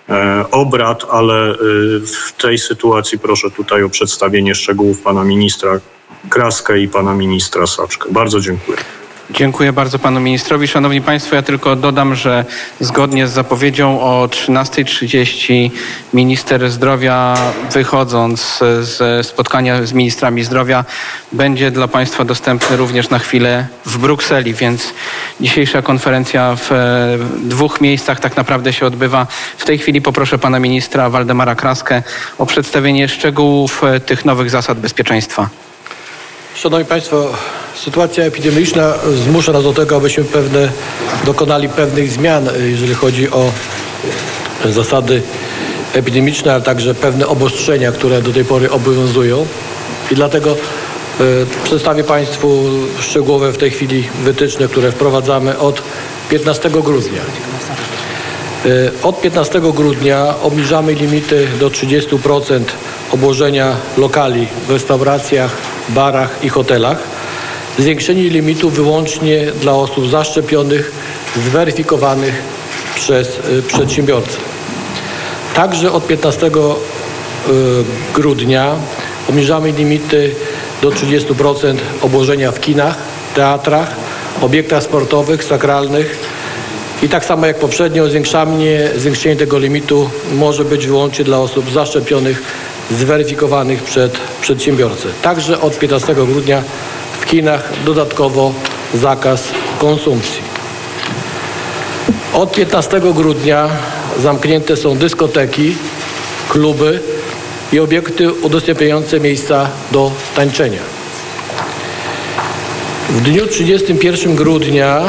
e, 0.09 0.45
obrad, 0.51 1.05
ale 1.11 1.55
w 2.05 2.41
tej 2.41 2.57
sytuacji 2.57 3.19
proszę 3.19 3.51
tutaj 3.51 3.83
o 3.83 3.89
przedstawienie 3.89 4.55
szczegółów 4.55 5.01
pana 5.01 5.23
ministra 5.23 5.79
Kraskę 6.29 6.79
i 6.79 6.87
pana 6.87 7.13
ministra 7.13 7.67
Saczkę. 7.67 8.09
Bardzo 8.11 8.39
dziękuję. 8.39 8.77
Dziękuję 9.33 9.73
bardzo 9.73 9.99
panu 9.99 10.19
ministrowi. 10.19 10.67
Szanowni 10.67 11.01
państwo, 11.01 11.35
ja 11.35 11.41
tylko 11.41 11.75
dodam, 11.75 12.15
że 12.15 12.45
zgodnie 12.79 13.27
z 13.27 13.31
zapowiedzią 13.31 14.01
o 14.01 14.27
13.30 14.27 15.69
minister 16.13 16.71
zdrowia 16.71 17.37
wychodząc 17.71 18.59
ze 18.81 19.23
spotkania 19.23 19.85
z 19.85 19.93
ministrami 19.93 20.43
zdrowia 20.43 20.85
będzie 21.31 21.71
dla 21.71 21.87
państwa 21.87 22.25
dostępny 22.25 22.77
również 22.77 23.09
na 23.09 23.19
chwilę 23.19 23.67
w 23.85 23.97
Brukseli, 23.97 24.53
więc 24.53 24.93
dzisiejsza 25.41 25.81
konferencja 25.81 26.55
w 26.55 26.69
dwóch 27.43 27.81
miejscach 27.81 28.19
tak 28.19 28.37
naprawdę 28.37 28.73
się 28.73 28.85
odbywa. 28.85 29.27
W 29.57 29.65
tej 29.65 29.77
chwili 29.77 30.01
poproszę 30.01 30.37
pana 30.37 30.59
ministra 30.59 31.09
Waldemara 31.09 31.55
Kraskę 31.55 32.03
o 32.37 32.45
przedstawienie 32.45 33.07
szczegółów 33.07 33.81
tych 34.05 34.25
nowych 34.25 34.49
zasad 34.49 34.79
bezpieczeństwa. 34.79 35.49
Szanowni 36.55 36.85
Państwo, 36.85 37.29
sytuacja 37.75 38.23
epidemiczna 38.23 38.93
zmusza 39.25 39.51
nas 39.51 39.63
do 39.63 39.73
tego, 39.73 39.95
abyśmy 39.95 40.23
pewne, 40.23 40.69
dokonali 41.25 41.69
pewnych 41.69 42.11
zmian, 42.11 42.49
jeżeli 42.71 42.93
chodzi 42.93 43.31
o 43.31 43.51
zasady 44.65 45.21
epidemiczne, 45.93 46.53
ale 46.53 46.61
także 46.61 46.95
pewne 46.95 47.27
obostrzenia, 47.27 47.91
które 47.91 48.21
do 48.21 48.33
tej 48.33 48.45
pory 48.45 48.71
obowiązują. 48.71 49.45
I 50.11 50.15
dlatego 50.15 50.51
y, 50.51 50.55
przedstawię 51.63 52.03
Państwu 52.03 52.63
szczegółowe 52.99 53.51
w 53.51 53.57
tej 53.57 53.71
chwili 53.71 54.09
wytyczne, 54.23 54.67
które 54.67 54.91
wprowadzamy 54.91 55.59
od 55.59 55.81
15 56.29 56.69
grudnia. 56.69 57.21
Y, 58.65 58.91
od 59.03 59.21
15 59.21 59.61
grudnia 59.61 60.35
obniżamy 60.41 60.93
limity 60.93 61.47
do 61.59 61.69
30% 61.69 62.61
obłożenia 63.11 63.75
lokali 63.97 64.47
w 64.67 64.71
restauracjach, 64.71 65.51
barach 65.89 66.43
i 66.43 66.49
hotelach. 66.49 66.97
Zwiększenie 67.79 68.23
limitu 68.23 68.69
wyłącznie 68.69 69.45
dla 69.61 69.73
osób 69.73 70.09
zaszczepionych, 70.09 70.91
zweryfikowanych 71.49 72.41
przez 72.95 73.27
y, 73.27 73.61
przedsiębiorcę. 73.67 74.37
Także 75.53 75.91
od 75.91 76.07
15 76.07 76.47
y, 76.47 76.51
grudnia 78.13 78.75
obniżamy 79.29 79.71
limity 79.71 80.35
do 80.81 80.89
30% 80.89 81.75
obłożenia 82.01 82.51
w 82.51 82.59
kinach, 82.59 82.97
teatrach, 83.35 83.95
obiektach 84.41 84.83
sportowych, 84.83 85.43
sakralnych 85.43 86.17
i 87.03 87.09
tak 87.09 87.25
samo 87.25 87.45
jak 87.45 87.59
poprzednio 87.59 88.09
zwiększanie, 88.09 88.89
zwiększenie 88.95 89.35
tego 89.35 89.59
limitu 89.59 90.09
może 90.33 90.65
być 90.65 90.87
wyłącznie 90.87 91.25
dla 91.25 91.39
osób 91.39 91.71
zaszczepionych 91.71 92.43
zweryfikowanych 92.91 93.83
przed 93.83 94.17
przedsiębiorcę. 94.41 95.07
Także 95.21 95.61
od 95.61 95.79
15 95.79 96.15
grudnia 96.15 96.63
w 97.21 97.25
kinach 97.25 97.69
dodatkowo 97.85 98.53
zakaz 98.93 99.43
konsumpcji. 99.79 100.41
Od 102.33 102.51
15 102.51 103.01
grudnia 103.15 103.69
zamknięte 104.19 104.77
są 104.77 104.97
dyskoteki, 104.97 105.75
kluby 106.49 106.99
i 107.73 107.79
obiekty 107.79 108.33
udostępniające 108.33 109.19
miejsca 109.19 109.69
do 109.91 110.11
tańczenia. 110.35 110.79
W 113.09 113.21
dniu 113.21 113.47
31 113.47 114.35
grudnia 114.35 115.01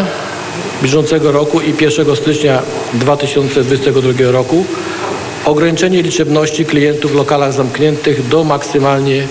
bieżącego 0.82 1.32
roku 1.32 1.60
i 1.60 1.74
1 1.80 2.16
stycznia 2.16 2.62
2022 2.94 4.30
roku 4.30 4.64
ograniczenie 5.44 6.02
liczebności 6.02 6.64
klientów 6.64 7.12
w 7.12 7.14
lokalach 7.14 7.52
zamkniętych 7.52 8.28
do 8.28 8.44
maksymalnie 8.44 9.26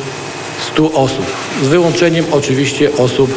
100 0.74 0.92
osób, 0.92 1.26
z 1.64 1.68
wyłączeniem 1.68 2.26
oczywiście 2.32 2.90
osób, 2.98 3.32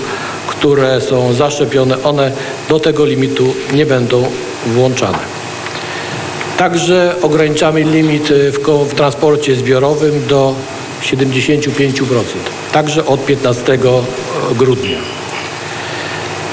które 0.47 1.01
są 1.01 1.33
zaszczepione. 1.33 2.03
One 2.03 2.33
do 2.69 2.81
tego 2.81 3.05
limitu 3.05 3.55
nie 3.73 3.87
będą 3.87 4.25
włączane. 4.67 5.19
Także 6.59 7.15
ograniczamy 7.23 7.83
limit 7.83 8.29
w, 8.29 8.59
w 8.91 8.95
transporcie 8.95 9.57
zbiorowym 9.57 10.27
do 10.27 10.55
75%, 11.03 12.01
także 12.73 13.07
od 13.07 13.27
15 13.27 13.79
grudnia. 14.59 14.99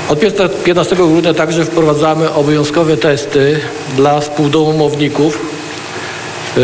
Od 0.10 0.20
15 0.64 0.96
grudnia 0.96 1.34
także 1.34 1.66
wprowadzamy 1.66 2.34
obowiązkowe 2.34 2.98
testy 2.98 3.60
dla 3.96 4.20
współdomowników 4.20 5.51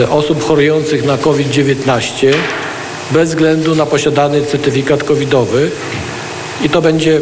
osób 0.10 0.44
chorujących 0.44 1.06
na 1.06 1.18
COVID-19 1.18 2.34
bez 3.12 3.30
względu 3.30 3.76
na 3.76 3.86
posiadany 3.86 4.46
certyfikat 4.46 5.04
covidowy 5.04 5.72
i 6.66 6.70
to 6.70 6.82
będzie 6.82 7.22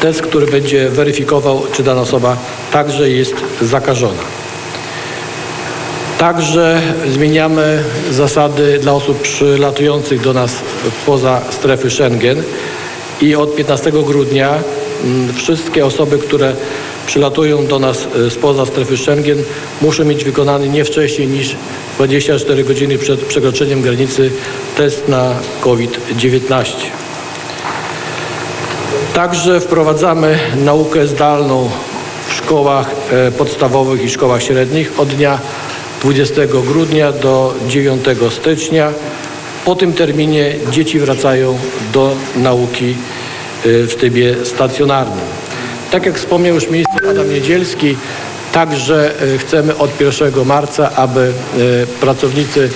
test, 0.00 0.22
który 0.22 0.46
będzie 0.46 0.88
weryfikował, 0.88 1.62
czy 1.72 1.82
dana 1.82 2.00
osoba 2.00 2.36
także 2.72 3.10
jest 3.10 3.34
zakażona. 3.62 4.22
Także 6.18 6.80
zmieniamy 7.08 7.82
zasady 8.10 8.78
dla 8.78 8.92
osób 8.92 9.22
przylatujących 9.22 10.20
do 10.20 10.32
nas 10.32 10.52
poza 11.06 11.40
strefy 11.50 11.90
Schengen 11.90 12.42
i 13.20 13.34
od 13.34 13.56
15 13.56 13.92
grudnia 13.92 14.54
mm, 15.04 15.34
wszystkie 15.34 15.86
osoby, 15.86 16.18
które 16.18 16.52
przylatują 17.08 17.66
do 17.66 17.78
nas 17.78 18.08
e, 18.26 18.30
spoza 18.30 18.66
strefy 18.66 18.96
Schengen 18.96 19.42
muszą 19.82 20.04
mieć 20.04 20.24
wykonany 20.24 20.68
nie 20.68 20.84
wcześniej 20.84 21.28
niż 21.28 21.56
24 21.96 22.64
godziny 22.64 22.98
przed 22.98 23.20
przekroczeniem 23.20 23.82
granicy 23.82 24.30
test 24.76 25.08
na 25.08 25.34
COVID-19. 25.60 26.72
Także 29.14 29.60
wprowadzamy 29.60 30.38
naukę 30.56 31.06
zdalną 31.06 31.70
w 32.28 32.32
szkołach 32.32 32.90
e, 33.10 33.32
podstawowych 33.32 34.04
i 34.04 34.10
szkołach 34.10 34.42
średnich 34.42 35.00
od 35.00 35.08
dnia 35.08 35.38
20 36.02 36.42
grudnia 36.46 37.12
do 37.12 37.54
9 37.68 38.04
stycznia. 38.30 38.92
Po 39.64 39.74
tym 39.74 39.92
terminie 39.92 40.54
dzieci 40.70 41.00
wracają 41.00 41.58
do 41.92 42.14
nauki 42.36 42.90
e, 42.90 42.96
w 43.86 43.94
trybie 43.96 44.34
stacjonarnym. 44.44 45.47
Tak 45.90 46.06
jak 46.06 46.18
wspomniał 46.18 46.54
już 46.54 46.70
minister 46.70 47.08
Adam 47.10 47.30
Niedzielski, 47.30 47.96
także 48.52 49.22
e, 49.34 49.38
chcemy 49.38 49.76
od 49.76 50.00
1 50.00 50.44
marca, 50.46 50.90
aby 50.96 51.20
e, 51.20 51.86
pracownicy 51.86 52.70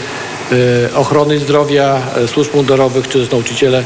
e, 0.52 0.95
ochrony 0.95 1.38
zdrowia, 1.38 2.02
służb 2.26 2.54
mundurowych 2.54 3.09
czy 3.09 3.21
też 3.21 3.31
nauczyciele 3.31 3.85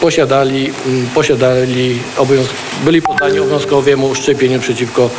posiadali, 0.00 0.72
posiadali 1.14 1.98
byli 2.84 3.02
poddani 3.02 3.38
obowiązkowemu 3.38 4.14
szczepieniu 4.14 4.60
przeciwko 4.60 5.10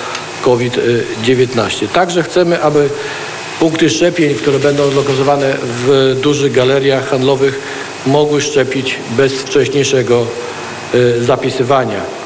COVID-19. 0.41 1.87
Także 1.87 2.23
chcemy, 2.23 2.61
aby 2.61 2.89
punkty 3.59 3.89
szczepień, 3.89 4.35
które 4.35 4.59
będą 4.59 4.91
lokalizowane 4.91 5.53
w 5.63 6.17
dużych 6.21 6.51
galeriach 6.51 7.09
handlowych, 7.09 7.59
mogły 8.05 8.41
szczepić 8.41 8.95
bez 9.17 9.33
wcześniejszego 9.33 10.25
zapisywania. 11.21 12.16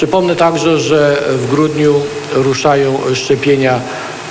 Przypomnę 0.00 0.36
także, 0.36 0.78
że 0.78 1.22
w 1.30 1.50
grudniu 1.50 1.94
ruszają 2.32 2.98
szczepienia 3.14 3.80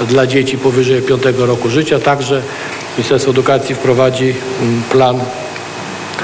dla 0.07 0.27
dzieci 0.27 0.57
powyżej 0.57 1.01
5 1.01 1.23
roku 1.38 1.69
życia. 1.69 1.99
Także 1.99 2.41
Ministerstwo 2.97 3.31
Edukacji 3.31 3.75
wprowadzi 3.75 4.33
mm, 4.61 4.83
plan 4.91 5.19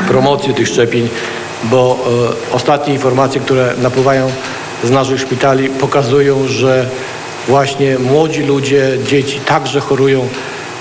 promocji 0.08 0.54
tych 0.54 0.68
szczepień, 0.68 1.10
bo 1.64 1.98
e, 2.52 2.56
ostatnie 2.56 2.94
informacje, 2.94 3.42
które 3.42 3.74
napływają 3.78 4.32
z 4.84 4.92
naszych 4.92 5.20
szpitali 5.20 5.70
pokazują, 5.70 6.48
że 6.48 6.86
właśnie 7.48 8.00
młodzi 8.00 8.44
ludzie, 8.44 8.98
dzieci 9.08 9.40
także 9.40 9.80
chorują 9.80 10.28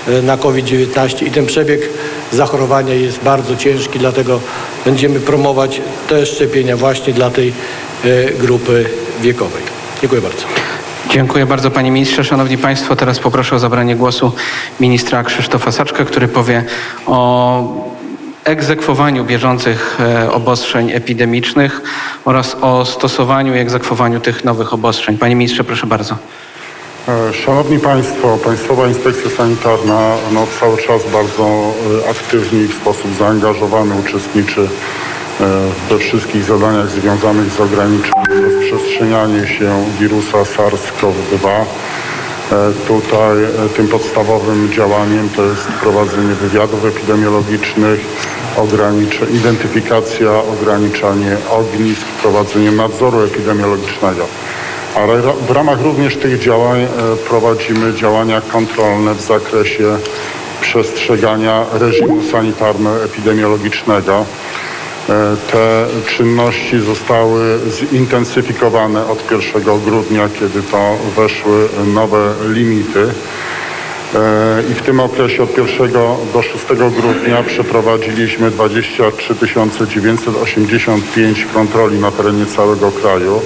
e, 0.07 0.21
na 0.21 0.37
COVID-19 0.37 1.27
i 1.27 1.31
ten 1.31 1.45
przebieg 1.45 1.89
zachorowania 2.31 2.93
jest 2.93 3.19
bardzo 3.23 3.55
ciężki, 3.55 3.99
dlatego 3.99 4.39
będziemy 4.85 5.19
promować 5.19 5.81
te 6.09 6.25
szczepienia 6.25 6.77
właśnie 6.77 7.13
dla 7.13 7.29
tej 7.29 7.53
grupy 8.39 8.85
wiekowej. 9.21 9.63
Dziękuję 10.01 10.21
bardzo. 10.21 10.43
Dziękuję 11.09 11.45
bardzo 11.45 11.71
panie 11.71 11.91
ministrze. 11.91 12.23
Szanowni 12.23 12.57
państwo, 12.57 12.95
teraz 12.95 13.19
poproszę 13.19 13.55
o 13.55 13.59
zabranie 13.59 13.95
głosu 13.95 14.31
ministra 14.79 15.23
Krzysztofa 15.23 15.71
Saczkę, 15.71 16.05
który 16.05 16.27
powie 16.27 16.63
o 17.05 17.95
egzekwowaniu 18.43 19.23
bieżących 19.23 19.97
e, 19.99 20.31
obostrzeń 20.31 20.91
epidemicznych 20.91 21.81
oraz 22.25 22.57
o 22.61 22.85
stosowaniu 22.85 23.55
i 23.55 23.57
egzekwowaniu 23.57 24.19
tych 24.19 24.43
nowych 24.43 24.73
obostrzeń. 24.73 25.17
Panie 25.17 25.35
ministrze, 25.35 25.63
proszę 25.63 25.87
bardzo. 25.87 26.15
E, 27.07 27.33
Szanowni 27.33 27.79
Państwo, 27.79 28.37
Państwowa 28.37 28.87
Inspekcja 28.87 29.31
Sanitarna 29.31 30.15
no, 30.33 30.47
cały 30.59 30.77
czas 30.77 31.01
bardzo 31.13 31.73
e, 32.05 32.09
aktywnie 32.09 32.61
i 32.61 32.67
w 32.67 32.75
sposób 32.75 33.15
zaangażowany 33.19 33.95
uczestniczy 33.95 34.69
we 35.89 35.99
wszystkich 35.99 36.43
zadaniach 36.43 36.89
związanych 36.89 37.51
z 37.51 37.59
ograniczeniem 37.59 38.43
rozprzestrzeniania 38.45 39.47
się 39.47 39.85
wirusa 39.99 40.37
SARS-CoV-2. 40.37 41.47
E, 42.51 42.71
Tutaj 42.87 43.43
e, 43.43 43.69
tym 43.75 43.87
podstawowym 43.87 44.73
działaniem 44.73 45.29
to 45.35 45.45
jest 45.45 45.67
prowadzenie 45.67 46.33
wywiadów 46.33 46.85
epidemiologicznych, 46.85 47.99
ogranicze, 48.57 49.25
identyfikacja, 49.25 50.31
ograniczanie 50.31 51.37
ognisk, 51.49 52.05
prowadzenie 52.21 52.71
nadzoru 52.71 53.21
epidemiologicznego. 53.21 54.25
Ale 54.95 55.21
w 55.47 55.51
ramach 55.51 55.81
również 55.81 56.17
tych 56.17 56.39
działań 56.39 56.81
e, 56.81 56.87
prowadzimy 57.29 57.93
działania 57.93 58.41
kontrolne 58.41 59.13
w 59.13 59.21
zakresie 59.21 59.97
przestrzegania 60.61 61.65
reżimu 61.73 62.21
sanitarno-epidemiologicznego. 62.31 64.25
E, 65.09 65.35
Te 65.51 65.85
czynności 66.07 66.79
zostały 66.79 67.59
zintensyfikowane 67.91 69.07
od 69.07 69.31
1 69.31 69.63
grudnia, 69.85 70.29
kiedy 70.39 70.63
to 70.63 70.97
weszły 71.15 71.69
nowe 71.93 72.33
limity. 72.47 73.07
E, 74.15 74.63
I 74.71 74.73
w 74.73 74.81
tym 74.81 74.99
okresie 74.99 75.43
od 75.43 75.57
1 75.57 75.91
do 76.33 76.41
6 76.41 76.65
grudnia 77.01 77.43
przeprowadziliśmy 77.43 78.51
23 78.51 79.35
985 79.87 81.47
kontroli 81.53 81.99
na 81.99 82.11
terenie 82.11 82.45
całego 82.45 82.91
kraju. 82.91 83.41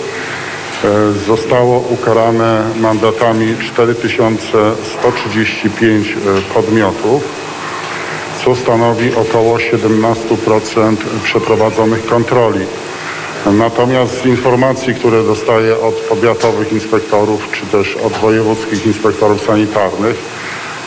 E, 0.84 0.88
Zostało 1.28 1.80
ukarane 1.80 2.63
mandatami 2.82 3.56
4135 3.60 6.08
e, 6.08 6.13
podmiotów, 6.54 7.48
co 8.45 8.56
stanowi 8.56 9.15
około 9.15 9.58
17% 9.58 10.95
przeprowadzonych 11.23 12.06
kontroli. 12.06 12.65
Natomiast 13.45 14.21
z 14.21 14.25
informacji, 14.25 14.95
które 14.95 15.23
dostaję 15.23 15.80
od 15.80 15.95
powiatowych 15.95 16.73
inspektorów, 16.73 17.47
czy 17.52 17.65
też 17.65 17.95
od 17.95 18.13
wojewódzkich 18.13 18.86
inspektorów 18.86 19.41
sanitarnych, 19.41 20.15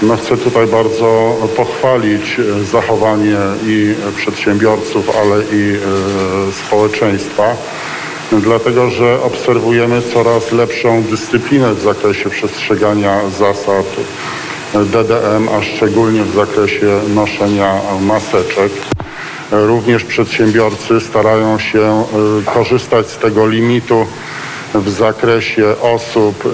no 0.03 0.17
chcę 0.17 0.37
tutaj 0.37 0.67
bardzo 0.67 1.37
pochwalić 1.57 2.37
e, 2.39 2.65
zachowanie 2.65 3.39
i 3.67 3.95
przedsiębiorców, 4.17 5.11
ale 5.23 5.45
i 5.53 5.75
e, 5.75 6.53
społeczeństwa, 6.67 7.57
dlatego 8.33 8.91
że 8.91 9.23
obserwujemy 9.23 10.03
coraz 10.15 10.53
lepszą 10.53 11.03
dyscyplinę 11.03 11.75
w 11.75 11.83
zakresie 11.83 12.31
przestrzegania 12.31 13.21
zasad 13.39 13.87
DDM, 14.75 15.49
a 15.59 15.63
szczególnie 15.63 16.23
w 16.23 16.35
zakresie 16.35 17.01
noszenia 17.15 17.81
maseczek. 18.01 18.73
Również 19.51 20.05
przedsiębiorcy 20.05 21.01
starają 21.01 21.59
się 21.59 21.81
e, 21.81 22.53
korzystać 22.55 23.11
z 23.11 23.19
tego 23.19 23.49
limitu 23.49 24.07
w 24.75 24.91
zakresie 24.91 25.65
osób, 25.81 26.47
e, 26.47 26.51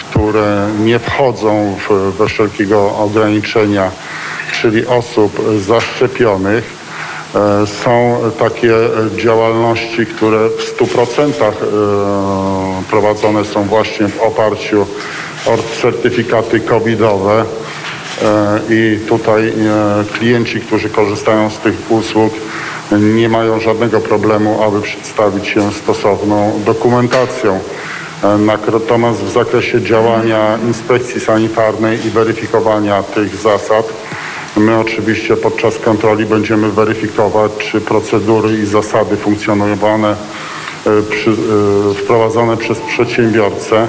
które 0.00 0.68
nie 0.80 0.98
wchodzą 0.98 1.76
w, 1.88 2.12
we 2.18 2.26
wszelkiego 2.26 2.96
ograniczenia, 2.96 3.90
czyli 4.60 4.86
osób 4.86 5.42
zaszczepionych. 5.60 6.64
E, 7.34 7.66
Są 7.66 8.18
takie 8.38 8.74
działalności, 9.16 10.06
które 10.06 10.48
w 10.48 10.78
100% 10.78 11.42
e, 11.42 11.52
prowadzone 12.90 13.44
są 13.44 13.64
właśnie 13.64 14.08
w 14.08 14.20
oparciu 14.20 14.86
certyfikaty 15.82 16.60
covidowe. 16.60 17.44
E, 18.22 18.60
I 18.70 18.98
tutaj 19.08 19.48
e, 19.48 19.52
klienci, 20.18 20.60
którzy 20.60 20.90
korzystają 20.90 21.50
z 21.50 21.58
tych 21.58 21.90
usług, 21.90 22.32
nie 22.92 23.28
mają 23.28 23.60
żadnego 23.60 24.00
problemu, 24.00 24.62
aby 24.62 24.82
przedstawić 24.82 25.46
się 25.46 25.72
stosowną 25.72 26.60
dokumentacją. 26.66 27.60
E, 28.24 28.38
Natomiast 28.38 29.20
w 29.20 29.32
zakresie 29.32 29.82
działania 29.82 30.58
inspekcji 30.66 31.20
sanitarnej 31.20 32.06
i 32.06 32.10
weryfikowania 32.10 33.02
tych 33.02 33.36
zasad, 33.36 33.92
my 34.56 34.78
oczywiście 34.78 35.36
podczas 35.36 35.78
kontroli 35.78 36.26
będziemy 36.26 36.70
weryfikować, 36.70 37.52
czy 37.58 37.80
procedury 37.80 38.58
i 38.58 38.66
zasady 38.66 39.16
funkcjonowane, 39.16 40.16
przy, 41.10 41.32
wprowadzone 41.94 42.56
przez 42.56 42.80
przedsiębiorcę 42.80 43.86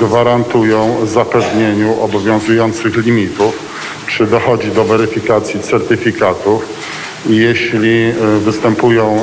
gwarantują 0.00 1.06
zapewnieniu 1.06 2.02
obowiązujących 2.02 2.96
limitów, 2.96 3.58
czy 4.06 4.26
dochodzi 4.26 4.70
do 4.70 4.84
weryfikacji 4.84 5.60
certyfikatów? 5.60 6.66
Jeśli 7.28 8.02
e, 8.02 8.12
występują 8.38 9.16
e, 9.16 9.20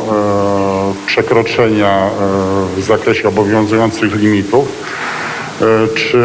przekroczenia 1.05 2.07
e, 2.07 2.10
w 2.81 2.83
zakresie 2.83 3.27
obowiązujących 3.27 4.15
limitów, 4.15 4.67
e, 5.62 5.88
czy 5.95 6.17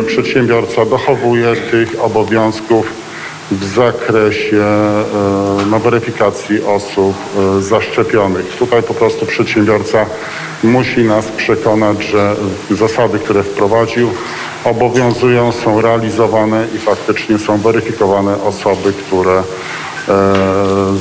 e, 0.00 0.02
przedsiębiorca 0.02 0.84
dochowuje 0.84 1.56
tych 1.56 2.04
obowiązków 2.04 3.07
w 3.50 3.64
zakresie 3.64 4.64
no, 5.70 5.78
weryfikacji 5.78 6.64
osób 6.64 7.16
e, 7.38 7.62
zaszczepionych. 7.62 8.46
Tutaj 8.46 8.82
po 8.82 8.94
prostu 8.94 9.26
przedsiębiorca 9.26 10.06
musi 10.62 11.04
nas 11.04 11.26
przekonać, 11.28 12.02
że 12.02 12.36
zasady, 12.70 13.18
które 13.18 13.42
wprowadził, 13.42 14.10
obowiązują, 14.64 15.52
są 15.52 15.80
realizowane 15.80 16.66
i 16.74 16.78
faktycznie 16.78 17.38
są 17.38 17.58
weryfikowane 17.58 18.42
osoby, 18.42 18.92
które 18.92 19.38
e, 19.38 19.44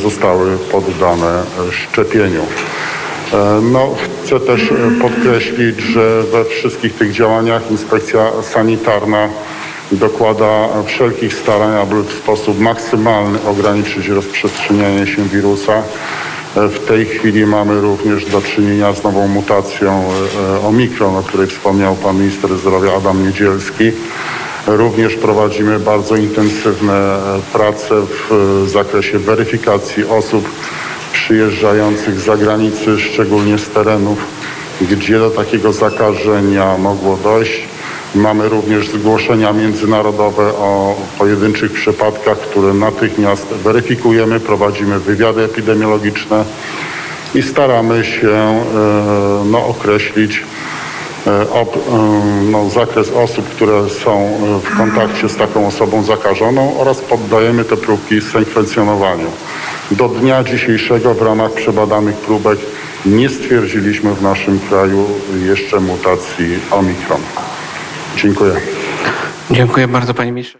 zostały 0.03 0.57
poddane 0.57 1.43
szczepieniu. 1.71 2.41
No, 3.61 3.95
chcę 4.23 4.39
też 4.39 4.73
podkreślić, 5.01 5.79
że 5.79 6.23
we 6.23 6.45
wszystkich 6.45 6.95
tych 6.95 7.13
działaniach 7.13 7.71
inspekcja 7.71 8.31
sanitarna 8.53 9.29
dokłada 9.91 10.67
wszelkich 10.85 11.33
starań, 11.33 11.75
aby 11.81 12.03
w 12.03 12.11
sposób 12.11 12.59
maksymalny 12.59 13.39
ograniczyć 13.43 14.07
rozprzestrzenianie 14.07 15.07
się 15.07 15.23
wirusa. 15.23 15.73
E, 16.55 16.67
W 16.67 16.79
tej 16.79 17.05
chwili 17.05 17.45
mamy 17.45 17.81
również 17.81 18.25
do 18.25 18.41
czynienia 18.41 18.93
z 18.93 19.03
nową 19.03 19.27
mutacją 19.27 20.03
e, 20.63 20.67
Omikron, 20.67 21.15
o 21.15 21.23
której 21.23 21.47
wspomniał 21.47 21.95
pan 21.95 22.19
minister 22.19 22.57
zdrowia 22.57 22.93
Adam 22.97 23.27
Niedzielski. 23.27 23.91
Również 24.67 25.15
prowadzimy 25.15 25.79
bardzo 25.79 26.15
intensywne 26.15 26.93
e, 26.93 27.19
prace 27.53 27.95
w 28.29 28.65
zakresie 28.69 29.19
weryfikacji 29.19 30.05
osób 30.05 30.49
przyjeżdżających 31.13 32.19
z 32.19 32.25
zagranicy, 32.25 32.99
szczególnie 32.99 33.57
z 33.57 33.69
terenów, 33.69 34.17
gdzie 34.81 35.19
do 35.19 35.29
takiego 35.29 35.73
zakażenia 35.73 36.77
mogło 36.77 37.17
dojść. 37.17 37.76
Mamy 38.17 38.49
również 38.49 38.89
zgłoszenia 38.89 39.53
międzynarodowe 39.53 40.43
o 40.43 40.95
pojedynczych 41.17 41.71
przypadkach, 41.71 42.37
które 42.37 42.73
natychmiast 42.73 43.47
weryfikujemy, 43.47 44.39
prowadzimy 44.39 44.99
wywiady 44.99 45.43
epidemiologiczne 45.43 46.45
i 47.35 47.43
staramy 47.43 48.05
się 48.05 48.29
e, 48.29 48.63
no, 49.45 49.67
określić 49.67 50.43
e, 51.27 51.49
ob, 51.51 51.75
e, 51.75 51.79
no, 52.51 52.69
zakres 52.69 53.11
osób, 53.11 53.49
które 53.49 53.89
są 53.89 54.31
w 54.63 54.77
kontakcie 54.77 55.29
z 55.29 55.35
taką 55.35 55.67
osobą 55.67 56.03
zakażoną 56.03 56.79
oraz 56.79 57.01
poddajemy 57.01 57.65
te 57.65 57.77
próbki 57.77 58.21
sekwencjonowaniu. 58.21 59.27
Do 59.91 60.09
dnia 60.09 60.43
dzisiejszego 60.43 61.13
w 61.13 61.21
ramach 61.21 61.51
przebadanych 61.51 62.15
próbek 62.15 62.59
nie 63.05 63.29
stwierdziliśmy 63.29 64.13
w 64.13 64.21
naszym 64.21 64.59
kraju 64.59 65.05
jeszcze 65.45 65.79
mutacji 65.79 66.59
Omikron. 66.71 67.21
Dziękuję. 68.21 68.53
Dziękuję 69.51 69.87
bardzo 69.87 70.13
panie 70.13 70.31
ministrze. 70.31 70.55